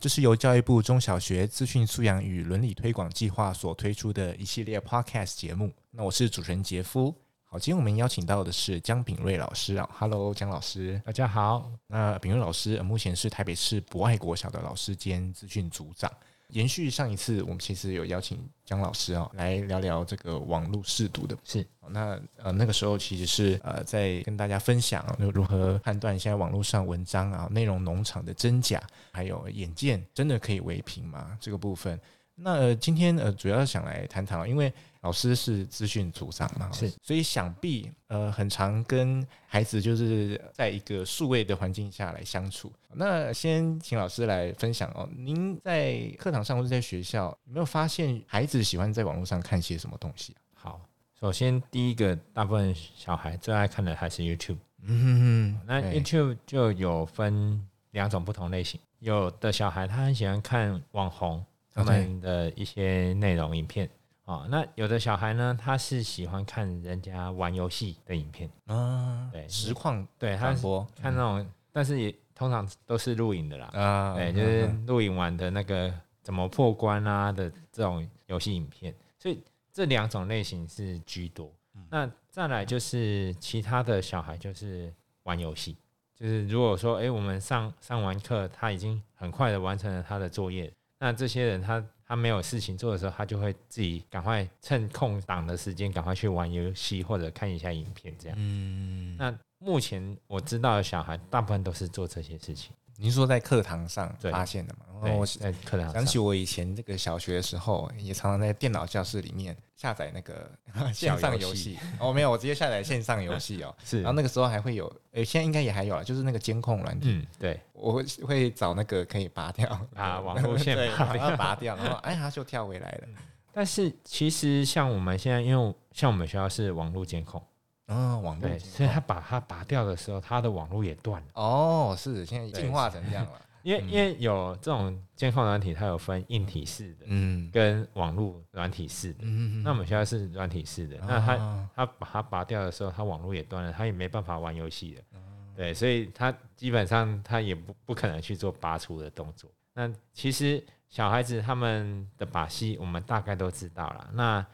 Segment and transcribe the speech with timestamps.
[0.00, 5.70] 这是由教育部中小学资讯素养与伦理推广计划所推出的一系列 Podcast 节目。
[5.90, 7.14] 那我是主持人杰夫。
[7.44, 9.86] 好，今天我们邀请到的是江炳瑞老师啊。
[9.92, 11.70] Hello，江老师，大家好。
[11.86, 16.10] 那炳瑞老师目前是台北市博爱国小的老师兼资讯组长。
[16.52, 21.36] 延续上一次，我们其实有邀请江老师啊来聊聊这个网络试读的。
[21.44, 28.82] 是，那呃那个时候其实是呃在跟大家分享如何判断现在网络上文章啊内容农场的真假，
[29.12, 31.36] 还有眼见真的可以为凭吗？
[31.40, 31.98] 这个部分。
[32.42, 42.72] 那、呃、今天呃主要想来谈谈，因为老师是资讯组长嘛，是，所以想必呃很常跟孩子就是在一个数位的环境下来相处。
[42.94, 50.34] 那先请老师来分享哦，您在课堂上或者在学校有没有发现孩子喜欢在网络上看些什么东西？
[50.54, 50.80] 好，
[51.18, 54.58] 首先第一个，大部分小孩最爱看的还是 YouTube。
[54.82, 61.44] 嗯哼哼，那 YouTube 就有分两种不同类型，有的小孩他很喜欢看网红。
[61.72, 63.88] 他们的一些内容影片。
[64.26, 70.54] 啊，那有的小孩呢，他是喜欢看人家玩游戏的影片，啊，对，实况，对，他
[71.02, 81.52] 看那种，但是也通常都是录影的啦，啊，对，就是录影完的那个怎么破关啊的这种游戏影片，所以这两种类型是居多。
[81.88, 85.76] 那再来就是其他的小孩就是玩游戏，
[86.14, 90.72] 就是如果说，哎，我们上上完课，他已经很快的完成了他的作业。
[91.00, 98.36] 那这些人他他没有事情做的时候，他就会自己赶快趁空档的时间赶快去玩游戏或者看一下影片这样。
[98.38, 102.72] 嗯，那目前我知道的小孩大部分都是做这些事情。
[103.00, 104.84] 您说在课堂上发现的嘛？
[105.02, 110.50] 然后，我在课堂上想起我以前这个小学的时候，也常常在电脑教室里面下载那个
[110.92, 111.78] 线上游戏。
[111.98, 113.74] 哦，没有，我直接下载线上游戏哦。
[113.82, 114.02] 是。
[114.02, 117.18] 然后那个时候还会有，诶，现在应该也还有啊，就是那个监控软件。
[117.18, 117.58] 嗯，对。
[117.72, 119.66] 我会会找那个可以拔掉
[119.96, 123.08] 啊， 网络线拔掉，拔掉，然后哎，它就跳回来了。
[123.50, 127.42] 但是其实像我们现在，因为像我们学校是网络监控。
[127.90, 131.28] 嗯、哦，网络，所以他把它拔掉的时候，他的网络也断了。
[131.34, 133.32] 哦，是，现在进化成这样了。
[133.62, 139.18] 因为、嗯、因为有这种监控软体，它有分硬体式的，嗯，跟网络软体式的。
[139.20, 145.02] 嗯，那我们现在是软体式的，哦、那它它把它拔掉的时候，它网络也断了，它也没办法玩游戏了。
[145.12, 145.20] 哦、
[145.54, 149.50] 对，所以它基本上它也不不可能去做拔除的动作。
[149.74, 154.08] 那其实小孩子他们的把戏，我们大概都知道了。
[154.14, 154.44] 那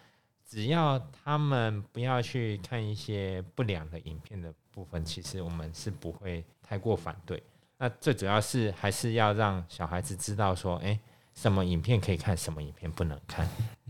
[0.49, 7.43] 只要他们不要去看一些不良的影片的部分，其实我们是不会太过反对。
[7.79, 10.99] 那最主要是还是要让小孩子知道说，诶，
[11.35, 13.47] 什么影片可以看，什么影片不能看，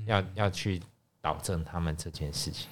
[0.07, 0.81] 要要去
[1.21, 2.69] 导正他们这件事情。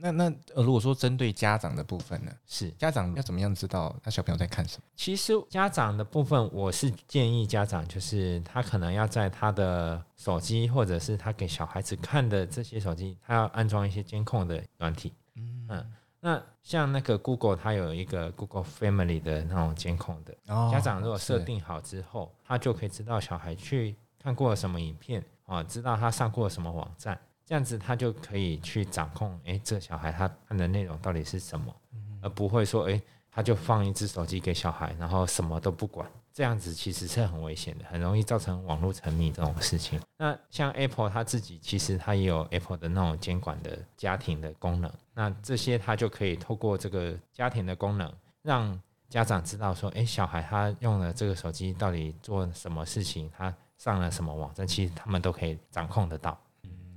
[0.00, 0.24] 那那
[0.54, 4.82] 呃，如果说针对家长的部分呢，是家长要怎么样知道他小朋友在看什么？
[4.96, 15.12] 其实家长的部分，我是建议家长就是他可能要在他的手机或者是他给小孩子看的这些手机，他要安装一些监控的软体。
[15.34, 27.18] 嗯嗯，那像那个 Google，它有一个 Google Family 的那种监控的，哦、家长如果设定好之后，他就可以知道小孩去看过什么影片啊，知道他上过什么网站。
[27.46, 31.72] 这样子他就可以去掌控，诶，这小孩他看的内容到底是什么，
[32.20, 40.00] 而不会说，诶，他就放一只手机给小孩，然后什么都不管，这样子其实是很危险的，很容易造成网络沉迷这种事情。
[40.18, 48.76] 那像 Apple 它自己其实它也有 Apple 的那种监管的家庭的功能，那这些它就可以透过这个家庭的功能，让
[49.08, 56.36] 家长知道说，诶，小孩他用了这个手机到底做什么事情，他上了什么网站，其实他们都可以掌控得到。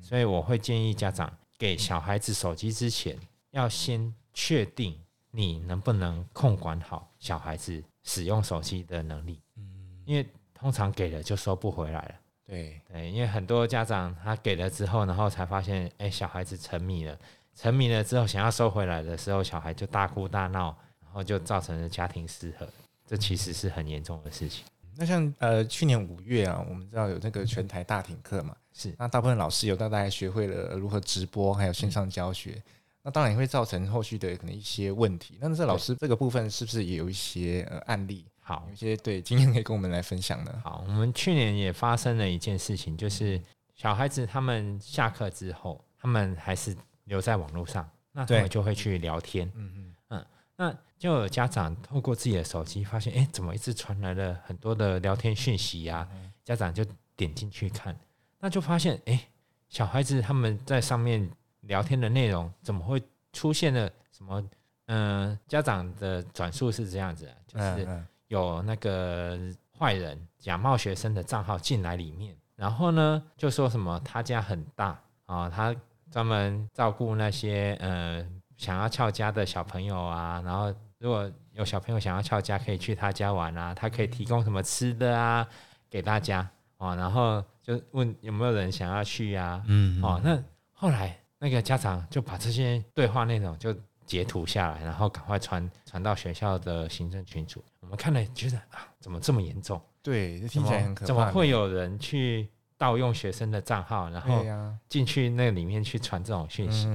[0.09, 3.15] 所以我会建议家长给小孩子手机之前，
[3.51, 9.39] 要先确定你能不能控管好小孩子使用手机的能力。
[9.55, 12.15] 嗯，因为通常给了就收不回来了。
[12.43, 17.15] 对对，因为很多家长他给了之后，然后才发现，哎，小孩子沉迷了，
[17.53, 22.67] 沉迷了之后想要收回来的时候，小孩就大哭大闹，然后就造成了家庭失和，
[23.05, 24.65] 这其实是很严重的事情。
[24.95, 28.57] 那像呃去年五月啊，我们知道有那个全台大停课嘛。
[28.73, 32.63] 是，那大部分老师有大概学会了如何直播，还有线上教学，嗯、
[33.03, 35.37] 那当然也会造成后续的可能一些问题。
[35.41, 38.25] 那这老师这个部分是不是也有一些呃案例？
[38.39, 40.61] 好，有一些对经验可以跟我们来分享呢？
[40.63, 43.39] 好，我们去年也发生了一件事情，就是
[43.75, 49.51] 小孩子他们下课之后，他们还是留在网络上，那他们就会去聊天。
[49.55, 50.25] 嗯嗯嗯，
[50.55, 56.07] 那就有家长透过自己的手机发现，哎，怎么一直传来了很多的聊天讯息呀？
[56.43, 56.83] 家长就
[57.15, 57.95] 点进去看，
[58.39, 59.27] 那就发现，哎，
[59.67, 61.29] 小孩子他们在上面
[61.61, 63.01] 聊天的内容怎么会
[63.33, 64.43] 出现了什么？
[64.87, 67.87] 嗯，家长的转述是这样子，就是
[68.27, 69.37] 有那个
[69.77, 72.35] 坏人假冒学生的账号进来里面。
[72.55, 74.87] 然后呢，就说什么他家很大
[75.25, 75.75] 啊、哦，他
[76.09, 78.25] 专门照顾那些呃
[78.57, 80.41] 想要翘家的小朋友啊。
[80.43, 85.47] 然后如果有小朋友想要翘家，可以去他家玩啊，他可以提供什么吃的啊
[85.87, 86.39] 给大家
[86.77, 86.95] 啊、哦。
[86.95, 89.63] 然后就问有没有人想要去啊？
[89.67, 90.43] 嗯，哦，那
[90.73, 93.75] 后来那个家长就把这些对话内容就
[94.07, 97.63] 截图下来，然后赶快传传到学校的行政群组。
[97.81, 99.79] 我们看了觉得啊，怎么这么严重？
[100.01, 101.05] 对，听起来很可怕。
[101.05, 104.43] 怎么会有人去盗用学生的账号，然后
[104.87, 106.87] 进去那里面去传这种讯息？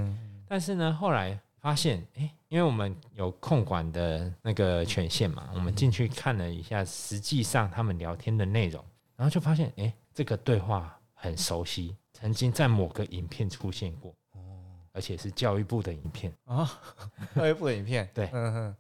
[0.48, 8.84] 但是呢，后来发现，哎，因为我们有控管的那个权限嘛，我们进去看了一下，实际上他们聊天的内容，
[9.14, 14.14] 然后就发现，哎，这个对话很熟悉，曾经在某个影片出现过，
[14.92, 16.70] 而且是教育部的影片啊，
[17.34, 18.30] 教育部的影片，对，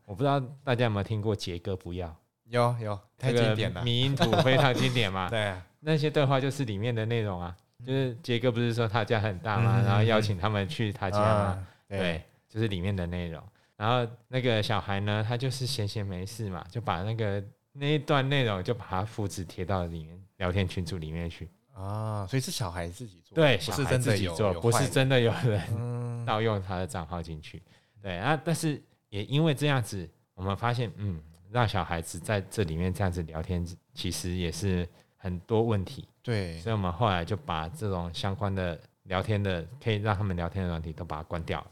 [0.06, 2.14] 我不知道大家有没有听过“杰哥不要”。
[2.46, 5.28] 有有，太经典了，迷因图非常经典嘛。
[5.30, 7.56] 对，那些对话就是里面的内容啊。
[7.84, 9.82] 就是杰哥不是说他家很大吗？
[9.84, 11.66] 然后邀请他们去他家嘛。
[11.88, 13.42] 对，就是里面的内容。
[13.76, 17.42] 然后那个小孩呢，他就是闲闲没事嘛，就把那个
[17.74, 21.48] 那一段内容就把它复制贴到里面聊天群组里面去。
[21.74, 25.60] 啊，所以是小孩自己做，对，小孩自己做，不是真的有人
[26.24, 27.62] 盗用他的账号进去。
[28.00, 31.20] 对啊，但是也因为这样子，我们发现，嗯。
[31.50, 36.08] 让小孩子在这里面这样子聊天，其实也是很多问题。
[36.20, 41.70] 对，所以我们后来就把这种相关的聊天的，可以让他们聊天的软体都把它关掉了，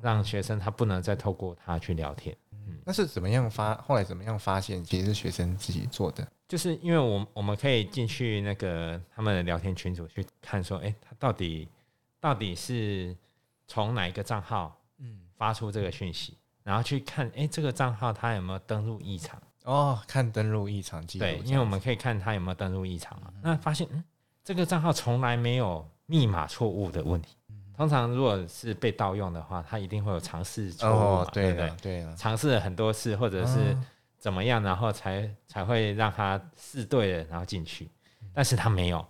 [0.00, 2.36] 让学生他不能再透过他去聊天。
[2.84, 3.74] 嗯，那是怎么样发？
[3.82, 6.26] 后来怎么样发现其实是学生自己做的？
[6.46, 11.68] 就是因为我我们可以进去那个他们的聊天群组去看，说，哎，他到底
[12.20, 13.16] 到底是
[13.66, 16.36] 从哪一个账号嗯发出这个讯息？
[16.62, 19.40] 然后去看，哎，这个账号他有没有登录异常？
[19.64, 21.24] 哦，看登录异常记录。
[21.24, 23.28] 对，因为我们可以看他有没有登录异常嘛。
[23.36, 24.04] 嗯、那发现，嗯，
[24.44, 27.36] 这个账号从来没有密码错误的问题。
[27.74, 31.76] 嗯、通常如果是被盗用的话，他一定会有尝试错误嘛，哦、对，对不对？
[31.82, 33.76] 对了，尝试了很多次，或者是
[34.18, 37.90] 怎么样，然后才才会让他试对了，然后进去。
[38.32, 39.04] 但是他没有，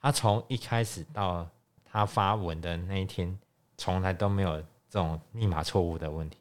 [0.00, 1.46] 他从一开始到
[1.84, 3.38] 他发文的那一天，
[3.76, 4.56] 从来都没有
[4.88, 6.38] 这种密码错误的问题。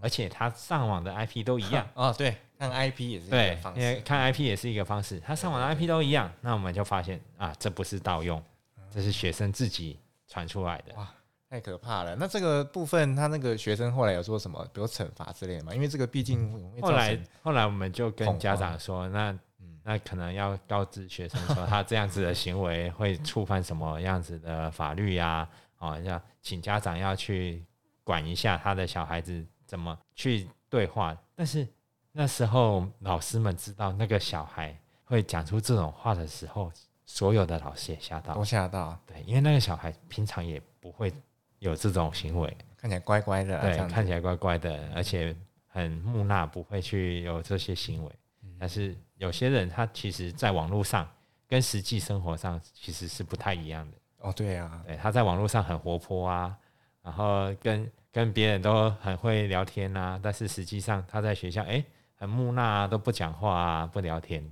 [0.00, 5.20] 而且他上网的 IP 都一样 哦，对，看 IP 也是一个方式，因为看 IP 也是一个方式。
[5.20, 8.42] 他上网的 IP 都一样，那我们就发现啊，这不是盗用，
[8.90, 9.96] 这是学生自己
[10.32, 10.94] 传出来的。
[10.94, 11.06] 哇，
[11.50, 12.16] 太可怕了！
[12.16, 15.74] 那这个部分，他那个学生后来有做什么，比如惩罚之类的吗？
[15.74, 16.50] 因为这个毕竟
[16.80, 19.38] 后来后来我们就跟家长说，那
[19.82, 25.46] 那可能要告知学生说，他这样子的行为会触犯什么样子的法律呀？
[25.78, 27.64] 哦，要请家长要去
[28.02, 29.44] 管一下他的小孩子。
[29.64, 31.16] 怎么去对话？
[31.34, 31.66] 但是
[32.12, 36.70] 那时候老师们知道那个小孩会讲出这种话的时候，
[37.12, 38.98] 所有的老师也吓到，都吓到。
[39.06, 41.12] 对，因为那个小孩平常也不会
[41.58, 48.10] 有这种行为，看起来乖乖的，对，看起来乖乖的，而且很木讷，不会去有这些行为。
[48.58, 51.06] 但是有些人他其实在网络上
[51.46, 53.96] 跟实际生活上其实是不太一样的。
[54.20, 56.56] 哦，对啊，对，他在网络上很活泼啊，
[57.02, 57.90] 然后跟。
[58.14, 64.46] 跟别人都很会聊天呐、啊，但是实际上他在学校哎、欸、很木讷啊，都不讲话啊，不聊天。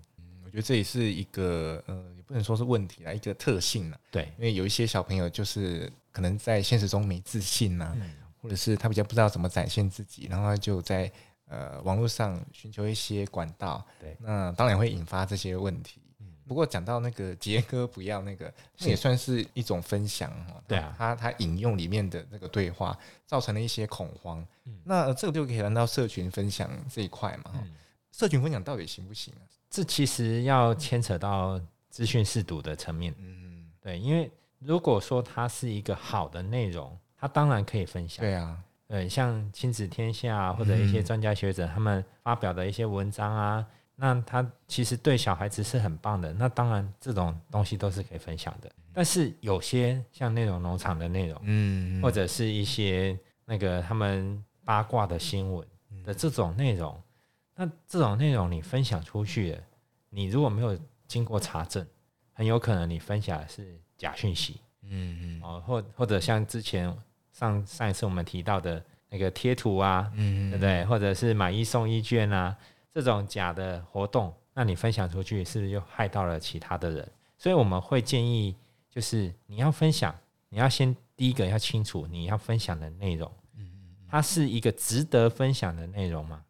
[0.51, 3.99] 嗯，我觉得这也是一个呃，也不能说是问题啊，一个特性啊。
[4.11, 8.11] 对，因为有一些小朋友就是可能在现实中没自信呐、啊，嗯、
[8.43, 11.11] 或者是他比较不知道怎么展现自己，然后他就在
[11.47, 13.85] 呃网络上寻求一些管道。
[14.01, 16.01] 对，那当然会引发这些问题。
[16.49, 20.61] 不过讲到那个杰哥不要那个，那也算是一种分享哈。
[20.67, 24.45] 对啊，他他引用里面的那个对话，造成了一些恐慌。
[24.83, 27.53] 那这个就可以谈到社群分享这一块嘛。
[28.13, 29.43] 社群分享到底行不行啊？
[29.71, 33.15] 这其实要牵扯到资讯识读的层面。
[33.19, 38.25] 嗯，对，因为如果说它是一个好的内容，它当然可以分享。
[38.25, 43.67] 对啊，对，像亲子天下或者一些专家学者他们发表的一些文章啊。
[44.03, 48.73] 那它其实对小孩子是很棒的，那当然这种东西都是可以分享的。
[48.95, 55.67] 但是有些像那种农场的内容，嗯，或者是一些那个他们八卦的新闻
[56.03, 56.99] 的这种内容，
[57.61, 59.63] 那这种内容你分享出去了，
[60.09, 60.75] 你如果没有
[61.07, 61.87] 经过查证，
[62.33, 66.91] 很有可能你分享的是假讯息，嗯嗯，哦，或或者像之前
[67.35, 70.83] 上上一次我们提到的那个贴图啊，嗯，对不对？
[70.87, 72.57] 或者是买一送一券啊，
[72.95, 77.13] 这种假的活动，那你分享出去，是不是又害到了其他的人？
[77.37, 78.57] 所以我们会建议，
[78.89, 83.71] 就是你要分享，你要先第一个要清楚你要分享的内容，嗯，
[84.09, 86.43] 它是一个值得分享的内容吗？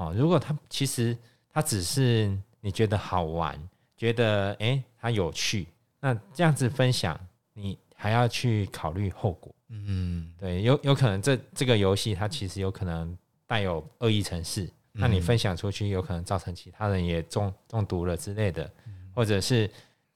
[0.00, 1.16] 对，哦，如果它其实
[1.52, 3.58] 它只是你觉得好玩，
[3.96, 5.66] 觉得诶它有趣，
[6.00, 7.18] 那这样子分享，
[7.52, 13.16] 你还要去考虑后果，嗯，对，有有可能这这个游戏它其实有可能
[13.46, 18.70] 带有恶意程式，那你分享出去，有可能造成其他人也中中毒了之类的，
[19.14, 19.70] 或者是。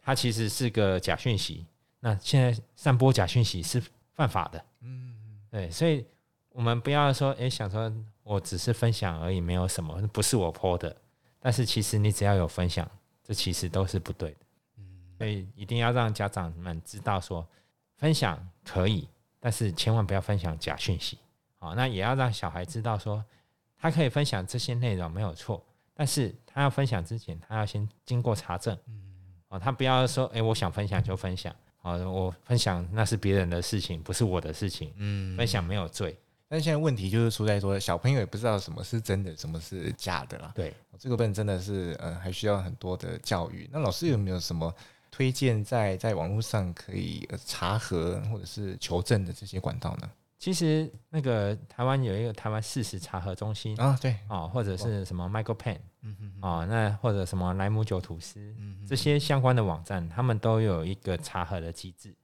[0.07, 1.65] 它其实是个假讯息，
[1.99, 6.05] 那现在散播假讯息是犯法的，嗯，对，所以
[6.51, 7.91] 我们不要说，诶，想说
[8.25, 10.97] 我只是分享而已，没有什么，不是我 po 的，
[11.39, 12.91] 但是其实你只要有分享，
[13.23, 14.37] 这其实都是不对的，
[14.79, 14.85] 嗯，
[15.17, 17.47] 所以一定要让家长们知道说，
[17.97, 21.19] 分享可以，但是千万不要分享假讯息，
[21.59, 23.25] 好，那也要让小孩知道说，
[23.79, 25.65] 他可以分享这些内容没有错，
[25.95, 29.03] 但是他要分享之前，他要先经过查证，嗯。
[29.49, 36.19] 哦他不要说，哎、欸，我想分享就分享，啊，我分享那是别人的事情，不是我的事情，嗯，分享没有罪。
[36.55, 40.53] 但现在问题就是出在说，小朋友也不知道什么是真的，什么是假的啦。
[40.55, 43.69] 对，这个部分真的是，呃，还需要很多的教育。
[43.73, 44.73] 那老师有没有什么
[45.11, 50.09] 推荐在在网络上可以查核或者是求证的这些管道呢？
[50.39, 62.15] 其实那个台湾有一个台湾事实查核中心啊，对，哦，或者是什么 Michael Penn，嗯嗯，哦，那或者什么莱姆酒吐司，嗯，这些相关的网站，他们都有一个查核的机制，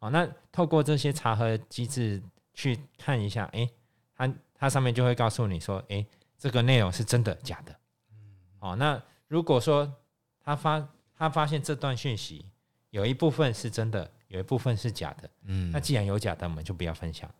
[0.00, 2.20] 哦，那透过这些查核机制
[2.56, 3.70] 去看一下，哎，
[4.16, 6.04] 它它上面就会告诉你说，哎，
[6.36, 7.78] 这个内容是真的假的，
[8.10, 8.16] 嗯，
[8.58, 9.94] 哦，那如果说
[10.40, 12.44] 他发他发现这段讯息
[12.90, 17.30] 有一部分是真的，有一部分是假的，嗯，那既然有假的，我们就不要分享。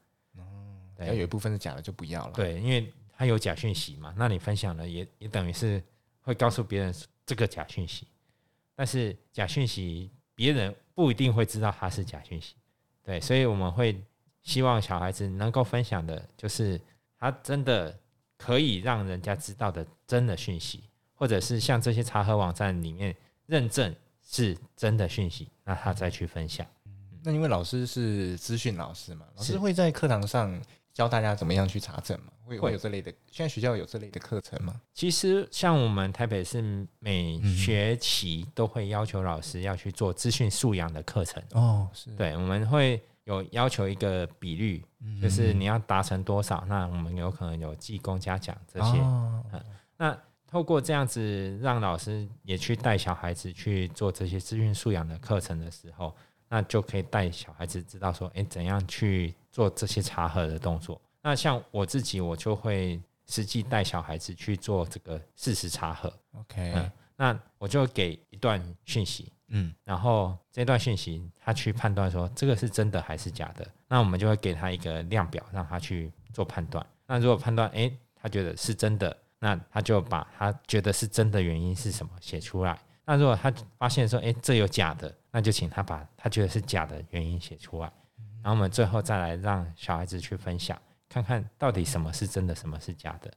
[0.99, 2.32] 要有一部分是假的，就不要了。
[2.32, 5.82] 对，因为它有假讯息嘛，那你分享了也也等于是
[6.23, 6.94] 会告诉别人
[7.26, 8.06] 这个假讯息，
[8.75, 12.54] 但是假讯息别人不一定会知道它是假讯息。
[13.02, 14.02] 对，所以我们会
[14.46, 16.80] 希望小孩子能够分享的，就是
[17.18, 17.94] 他真的
[18.38, 20.84] 可以让人家知道的真的讯息，
[21.14, 23.94] 或者是像这些查核网站里面认证
[24.26, 26.66] 是真的讯息，那他再去分享。
[27.22, 30.58] 那因为老师是资讯老师嘛，老师会在课堂上。
[30.96, 32.32] 教大家怎么样去查证嘛？
[32.46, 34.80] 会会有这类的，现在学校有这类的课程吗？
[34.94, 36.62] 其实像我们台北市
[37.00, 44.85] 每学期都会要求老师要去做资讯素养的课程哦，是对，我们会有要求一个比率，
[45.23, 48.99] 就是你要达成多少，那我们有可能有记功嘉奖这些。
[48.99, 49.45] 嗯，
[49.97, 56.12] 那透过这样子让老师也去带小孩子去做这些资讯素养的课程的时候，
[56.49, 59.35] 那就可以带小孩子知道说，哎，怎样去。
[59.56, 66.12] 做这些查核的动作，那像我自己，我就会实际带小孩子去做这个事实查核。
[66.33, 76.84] OK，嗯，那我就给一段讯息，嗯，然后这段讯息他去判断说这个是真的还是假的，那我们就会给他一个量表，让他去做判断。
[77.06, 82.76] 那如果判断，诶，他觉得是真的，那他就把他觉得是真的原因是什么写出来。
[83.04, 87.92] 那如果他发现说，诶，这有假的，那就请他把他觉得是假的原因写出来。
[88.42, 90.76] 然后我们最后再来让小孩子去分享，
[91.08, 93.32] 看看到底什么是真的，什么是假的。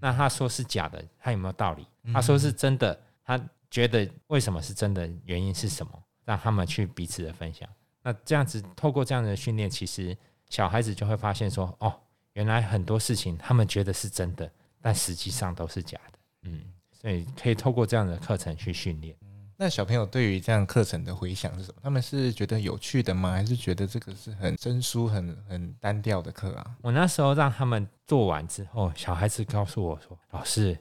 [0.00, 1.86] 那他说是假的，他有没有道理？
[2.12, 3.40] 他说是真的，他
[3.72, 5.10] 觉得为什么是真的？
[5.24, 5.92] 原因是什么？
[6.26, 7.66] 让他们去彼此的分享。
[8.02, 10.14] 那这样子透过这样的训练，其实
[10.50, 11.98] 小孩子就会发现说，哦，
[12.34, 14.48] 原来很多事情他们觉得是真的，
[14.82, 16.18] 但实际上都是假的。
[16.42, 16.62] 嗯，
[16.92, 19.16] 所以可以透过这样的课程去训练。
[19.56, 21.80] 那小朋友对于这样课程的回响是什么？
[21.82, 23.30] 他们是觉得有趣的吗？
[23.30, 26.76] 还是觉得这个是很生疏、很很单调的课啊？
[26.82, 30.76] 我那时候让他们做完之后，小孩子告诉我说：“老师，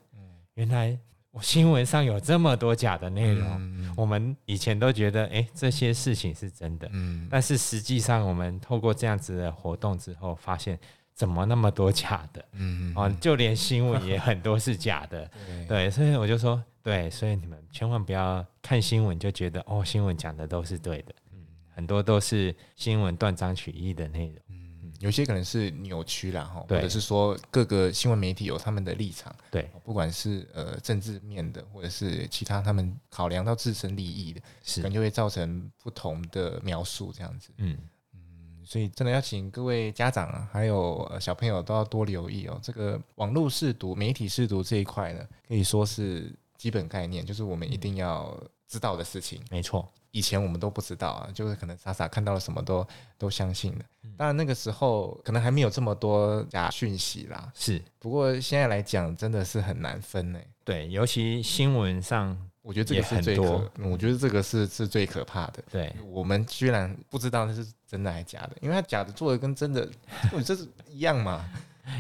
[0.56, 3.48] 原来我新闻上有这么多假的内容。
[3.60, 6.90] 嗯、我们以前都觉得，哎，这些事情是真的。
[6.92, 10.78] 嗯，但是实际上，我们透过这样子的活动之后，发现
[11.14, 12.44] 怎么那么多假的？
[12.54, 15.30] 嗯，哦，就连新闻也很多是假的。
[15.68, 21.38] 对，对，所以我就说。”对，所以你们千万不要看新闻就觉得哦，新闻讲的都是对的，嗯，
[21.76, 24.61] 很多都是新闻断章取义的内容，嗯，
[25.02, 37.78] 有些可能是扭曲了哈，或者是说各个新闻媒体有他们的立场，对，不管是呃政治面的，或者是其他他们考量到自身利益的，是，可能就会造成不同的描述这样子，嗯。
[38.14, 46.34] 嗯，所以真的要请各位家长啊，还有小朋友都要多留意哦，这个网络试读、媒体试读这一块呢，可以说是。
[46.62, 49.92] 基本概念就是我们一定要知道的事情，没错。
[50.12, 52.86] 以前我们都不知道啊，就是可能傻傻看到了什么都
[53.18, 53.86] 都相信了。
[54.18, 57.52] 当然那个时候可能还没有这么多假讯息啦。
[57.56, 60.40] 是，不过现在来讲真的是很难分呢。
[60.64, 65.64] 对，尤其新闻上，我觉得这个是最可，我觉得这个是是最可怕的。
[65.72, 69.90] 对，我们居然不知道那是真的还是假的，因为他假的做的跟真的，
[70.46, 71.50] 这是一样嘛。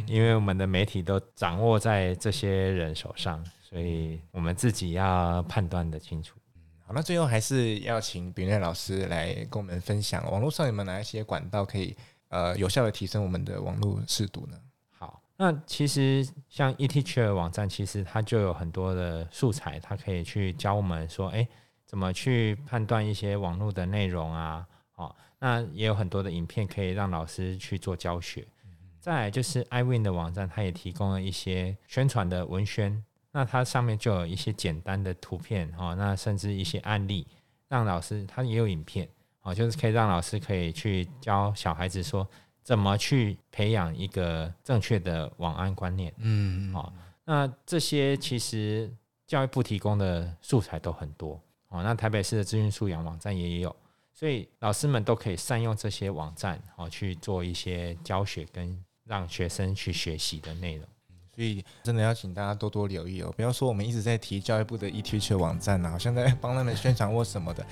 [0.05, 6.35] 因为我们的媒体都掌握在这些人手上，所以我们自己要判断的清楚。
[6.91, 11.95] 好，那最后还是要请秉睿老师来跟我们分享，网络上有没有哪一些管道可以
[12.27, 14.59] 呃有效的提升我们的网络识读呢？
[14.89, 21.47] 好，那其实像 eTeacher 网站，其实它就有很多的素材，它可以去教我们说，哎，
[21.85, 24.67] 怎么去判断一些网络的内容啊？
[24.91, 28.45] 好，那也有很多的影片可以让老师去做教学。
[28.99, 37.25] 再来就是 iWin 的网站，它也提供了一些宣传的文宣，那它上面就有一些简单的图片哈，那甚至一些案例，
[37.67, 39.07] 让老师他也有影片
[39.41, 42.27] 啊，就是可以让老师可以去教小孩子说
[42.63, 46.13] 怎么去培养一个正确的网安观念。
[46.17, 48.91] 嗯，好，那这些其实
[49.25, 53.75] 教育部提供的素材都很多哦，那台北市的资讯素养网站也有，
[54.13, 58.83] 所以老师们都可以善用这些网站哦去做一些教学跟。
[59.05, 60.87] 让学生去学习的内容，
[61.41, 63.33] 所以真的要请大家多多留意哦。
[63.35, 67.65] 不要说我们一直在提教育部的 eTeacher 网站啊，好像在帮他们宣传或什么的，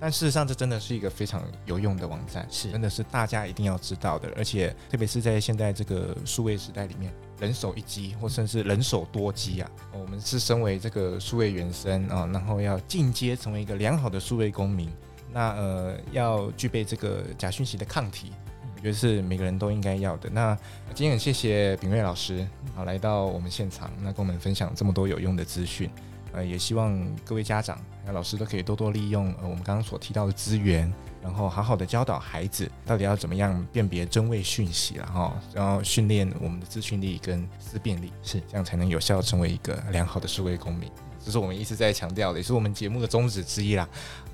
[0.00, 4.32] 但事实上这真的是一个非常有用的网站，是真的是大家一定要知道的。
[4.38, 14.88] 而且特别是在现在这个数位时代里面，人手一机或甚至人手多机啊，我们是身为这个数位原生啊，然后要进阶成为一个良好的数位公民，
[15.30, 18.32] 那呃要具备这个假讯息的抗体。
[18.80, 20.30] 我觉得是每个人都应该要的。
[20.30, 20.56] 那
[20.94, 25.90] 今天很谢谢秉睿老师啊，来到我们现场，那跟我们分享这么多有用的资讯。
[26.32, 30.90] 呃，也希望各位家长还有老师都可以多多利用呃我们刚刚所提到的资源，
[31.22, 40.90] 然后好好的教导孩子到底要怎么样辨别真伪讯息，然后然后训练我们的资讯力跟思辨力，是这样才能有效成为一个良好的数位公民。
[41.24, 43.88] 这是我们一直在强调的，也是我们节目的宗旨之一啦。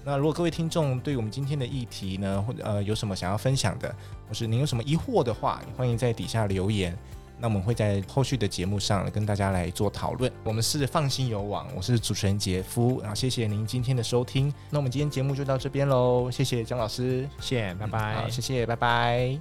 [0.05, 3.95] 那如果各位听众对我们今天的议题呢，或者呃有什么想要分享的，
[4.29, 6.97] 或是您有什么疑惑的话，也欢迎在底下留言。
[7.39, 10.33] 那我们会在后续的节目上跟大家来做讨论。
[10.43, 14.51] 我们是放心游网，我是主持人杰夫，然后谢谢您今天的收听。
[14.71, 19.39] 那我们今天节目就到这边喽，谢谢江老师，谢谢，拜拜，好，谢谢，拜拜。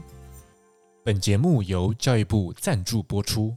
[1.05, 3.55] 本节目由教育部赞助播出。